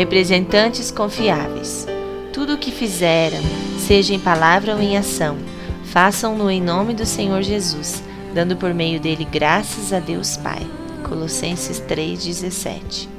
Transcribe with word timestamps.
representantes 0.00 0.90
confiáveis. 0.90 1.86
Tudo 2.32 2.54
o 2.54 2.58
que 2.58 2.72
fizeram, 2.72 3.38
seja 3.78 4.14
em 4.14 4.18
palavra 4.18 4.74
ou 4.74 4.80
em 4.80 4.96
ação, 4.96 5.36
façam-no 5.84 6.50
em 6.50 6.58
nome 6.58 6.94
do 6.94 7.04
Senhor 7.04 7.42
Jesus, 7.42 8.02
dando 8.32 8.56
por 8.56 8.72
meio 8.72 8.98
dele 8.98 9.28
graças 9.30 9.92
a 9.92 9.98
Deus 9.98 10.38
Pai. 10.38 10.66
Colossenses 11.06 11.80
3:17. 11.80 13.10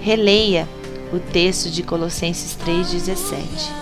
Releia 0.00 0.68
o 1.12 1.18
texto 1.18 1.68
de 1.68 1.82
Colossenses 1.82 2.56
3:17. 2.64 3.72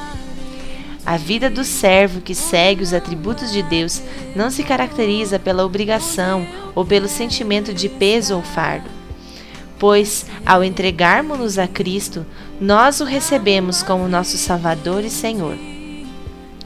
A 1.05 1.19
vida 1.19 1.51
do 1.51 1.63
servo 1.63 2.23
que 2.23 2.35
segue 2.35 2.83
os 2.83 2.95
atributos 2.95 3.53
de 3.53 3.63
Deus 3.63 4.01
não 4.35 4.51
se 4.51 4.63
caracteriza 4.63 5.39
pela 5.39 5.63
obrigação 5.63 6.47
ou 6.75 6.87
pelo 6.87 7.07
sentimento 7.07 7.75
de 7.75 7.91
peso 7.91 8.35
ou 8.35 8.41
fardo. 8.41 9.02
Pois, 9.83 10.27
ao 10.47 10.63
entregarmos-nos 10.63 11.59
a 11.59 11.67
Cristo, 11.67 12.25
nós 12.61 13.01
o 13.01 13.05
recebemos 13.05 13.83
como 13.83 14.07
nosso 14.07 14.39
Salvador 14.39 15.05
e 15.05 15.11
Senhor. 15.11 15.57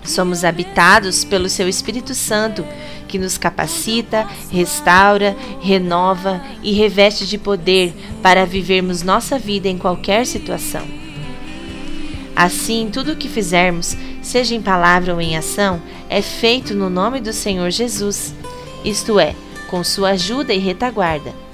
Somos 0.04 0.44
habitados 0.44 1.24
pelo 1.24 1.48
seu 1.48 1.66
Espírito 1.66 2.14
Santo, 2.14 2.62
que 3.08 3.18
nos 3.18 3.38
capacita, 3.38 4.28
restaura, 4.50 5.34
renova 5.62 6.42
e 6.62 6.74
reveste 6.74 7.26
de 7.26 7.38
poder 7.38 7.94
para 8.22 8.44
vivermos 8.44 9.00
nossa 9.00 9.38
vida 9.38 9.66
em 9.66 9.78
qualquer 9.78 10.26
situação. 10.26 10.86
Assim, 12.36 12.90
tudo 12.92 13.12
o 13.12 13.16
que 13.16 13.30
fizermos, 13.30 13.96
seja 14.20 14.54
em 14.54 14.60
palavra 14.60 15.14
ou 15.14 15.22
em 15.22 15.38
ação, 15.38 15.80
é 16.10 16.20
feito 16.20 16.74
no 16.74 16.90
nome 16.90 17.22
do 17.22 17.32
Senhor 17.32 17.70
Jesus, 17.70 18.34
isto 18.84 19.18
é, 19.18 19.34
com 19.70 19.82
sua 19.82 20.10
ajuda 20.10 20.52
e 20.52 20.58
retaguarda. 20.58 21.45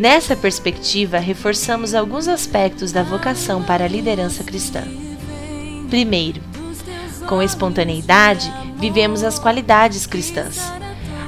Nessa 0.00 0.34
perspectiva, 0.34 1.18
reforçamos 1.18 1.94
alguns 1.94 2.26
aspectos 2.26 2.90
da 2.90 3.02
vocação 3.02 3.62
para 3.62 3.84
a 3.84 3.86
liderança 3.86 4.42
cristã. 4.42 4.82
Primeiro, 5.90 6.40
com 7.28 7.42
espontaneidade, 7.42 8.50
vivemos 8.78 9.22
as 9.22 9.38
qualidades 9.38 10.06
cristãs. 10.06 10.72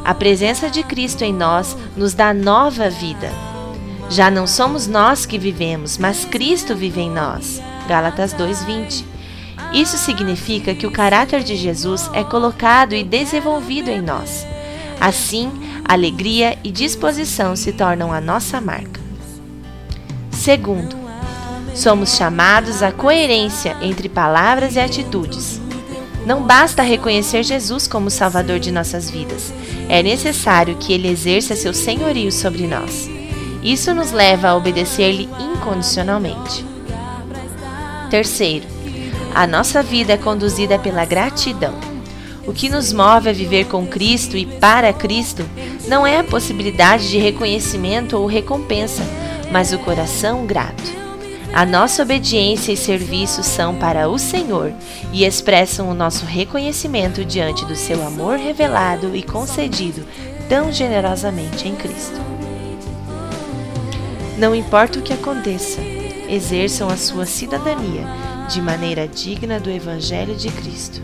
A 0.02 0.14
presença 0.14 0.70
de 0.70 0.82
Cristo 0.82 1.22
em 1.22 1.34
nós 1.34 1.76
nos 1.94 2.14
dá 2.14 2.32
nova 2.32 2.88
vida. 2.88 3.30
Já 4.08 4.30
não 4.30 4.46
somos 4.46 4.86
nós 4.86 5.26
que 5.26 5.38
vivemos, 5.38 5.98
mas 5.98 6.24
Cristo 6.24 6.74
vive 6.74 7.02
em 7.02 7.10
nós. 7.10 7.60
Gálatas 7.86 8.32
2:20. 8.32 9.04
Isso 9.74 9.98
significa 9.98 10.74
que 10.74 10.86
o 10.86 10.90
caráter 10.90 11.42
de 11.42 11.56
Jesus 11.56 12.08
é 12.14 12.24
colocado 12.24 12.94
e 12.94 13.04
desenvolvido 13.04 13.90
em 13.90 14.00
nós. 14.00 14.46
Assim, 14.98 15.50
alegria 15.84 16.58
e 16.64 16.70
disposição 16.70 17.54
se 17.56 17.72
tornam 17.72 18.12
a 18.12 18.20
nossa 18.20 18.60
marca. 18.60 19.00
Segundo, 20.30 20.96
somos 21.74 22.16
chamados 22.16 22.82
à 22.82 22.90
coerência 22.90 23.76
entre 23.80 24.08
palavras 24.08 24.76
e 24.76 24.80
atitudes. 24.80 25.60
Não 26.26 26.42
basta 26.42 26.82
reconhecer 26.82 27.42
Jesus 27.42 27.86
como 27.86 28.10
Salvador 28.10 28.58
de 28.58 28.70
nossas 28.70 29.10
vidas, 29.10 29.52
é 29.88 30.02
necessário 30.02 30.76
que 30.76 30.92
Ele 30.92 31.08
exerça 31.08 31.56
seu 31.56 31.74
senhorio 31.74 32.30
sobre 32.30 32.66
nós. 32.66 33.08
Isso 33.62 33.94
nos 33.94 34.12
leva 34.12 34.48
a 34.48 34.56
obedecer-lhe 34.56 35.28
incondicionalmente. 35.38 36.64
Terceiro, 38.10 38.66
a 39.34 39.46
nossa 39.46 39.82
vida 39.82 40.12
é 40.12 40.16
conduzida 40.16 40.78
pela 40.78 41.04
gratidão. 41.04 41.91
O 42.46 42.52
que 42.52 42.68
nos 42.68 42.92
move 42.92 43.28
a 43.28 43.32
viver 43.32 43.66
com 43.66 43.86
Cristo 43.86 44.36
e 44.36 44.44
para 44.44 44.92
Cristo 44.92 45.44
não 45.86 46.06
é 46.06 46.18
a 46.18 46.24
possibilidade 46.24 47.08
de 47.08 47.18
reconhecimento 47.18 48.16
ou 48.16 48.26
recompensa, 48.26 49.02
mas 49.50 49.72
o 49.72 49.78
coração 49.78 50.44
grato. 50.44 51.02
A 51.52 51.66
nossa 51.66 52.02
obediência 52.02 52.72
e 52.72 52.76
serviço 52.76 53.42
são 53.42 53.74
para 53.76 54.08
o 54.08 54.18
Senhor 54.18 54.72
e 55.12 55.24
expressam 55.24 55.88
o 55.90 55.94
nosso 55.94 56.24
reconhecimento 56.24 57.24
diante 57.24 57.64
do 57.66 57.76
seu 57.76 58.04
amor 58.04 58.38
revelado 58.38 59.14
e 59.14 59.22
concedido 59.22 60.04
tão 60.48 60.72
generosamente 60.72 61.68
em 61.68 61.76
Cristo. 61.76 62.18
Não 64.38 64.54
importa 64.54 64.98
o 64.98 65.02
que 65.02 65.12
aconteça, 65.12 65.80
exerçam 66.28 66.88
a 66.88 66.96
sua 66.96 67.26
cidadania 67.26 68.04
de 68.48 68.60
maneira 68.60 69.06
digna 69.06 69.60
do 69.60 69.70
Evangelho 69.70 70.34
de 70.34 70.50
Cristo. 70.50 71.02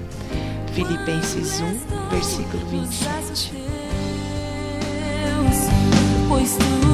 Filipenses 0.78 1.60
1, 1.60 2.08
versículo 2.08 2.64
27. 2.66 3.52
Pois 6.28 6.56
tu 6.56 6.87